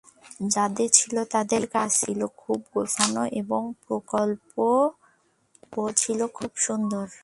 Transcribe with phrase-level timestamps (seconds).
[0.49, 6.19] যাদের ছিল, তাদের কাজ ছিল খুবই গোছানো এবং প্রকল্পও ছিল
[6.57, 7.05] সুন্দর।